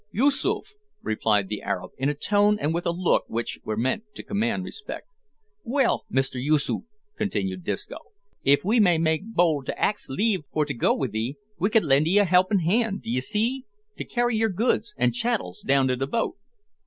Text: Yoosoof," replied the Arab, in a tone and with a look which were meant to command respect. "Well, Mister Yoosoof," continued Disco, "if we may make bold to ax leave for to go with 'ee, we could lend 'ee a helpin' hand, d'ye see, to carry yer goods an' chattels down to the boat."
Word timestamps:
Yoosoof," 0.11 0.73
replied 1.03 1.47
the 1.47 1.61
Arab, 1.61 1.91
in 1.95 2.09
a 2.09 2.15
tone 2.15 2.57
and 2.57 2.73
with 2.73 2.87
a 2.87 2.91
look 2.91 3.23
which 3.27 3.59
were 3.63 3.77
meant 3.77 4.03
to 4.15 4.23
command 4.23 4.63
respect. 4.65 5.07
"Well, 5.63 6.05
Mister 6.09 6.39
Yoosoof," 6.39 6.85
continued 7.15 7.63
Disco, 7.63 7.97
"if 8.43 8.61
we 8.63 8.79
may 8.79 8.97
make 8.97 9.31
bold 9.35 9.67
to 9.67 9.79
ax 9.79 10.09
leave 10.09 10.41
for 10.51 10.65
to 10.65 10.73
go 10.73 10.95
with 10.95 11.13
'ee, 11.13 11.37
we 11.59 11.69
could 11.69 11.83
lend 11.85 12.07
'ee 12.07 12.17
a 12.17 12.25
helpin' 12.25 12.61
hand, 12.61 13.03
d'ye 13.03 13.19
see, 13.19 13.65
to 13.95 14.03
carry 14.03 14.35
yer 14.35 14.49
goods 14.49 14.95
an' 14.97 15.11
chattels 15.11 15.61
down 15.67 15.87
to 15.89 15.95
the 15.95 16.07
boat." 16.07 16.35